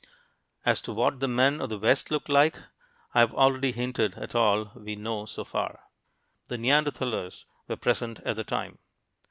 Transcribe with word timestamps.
As 0.65 0.81
to 0.81 0.93
what 0.93 1.19
the 1.19 1.27
men 1.27 1.61
of 1.61 1.69
the 1.69 1.77
West 1.77 2.09
looked 2.09 2.27
like, 2.27 2.57
I've 3.13 3.35
already 3.35 3.71
hinted 3.71 4.15
at 4.15 4.33
all 4.33 4.71
we 4.75 4.95
know 4.95 5.27
so 5.27 5.43
far 5.45 5.73
(pp. 5.73 5.75
29 5.75 5.83
ff.). 5.83 6.47
The 6.47 6.57
Neanderthalers 7.05 7.45
were 7.67 7.75
present 7.77 8.19
at 8.21 8.35
the 8.35 8.43
time. 8.43 8.79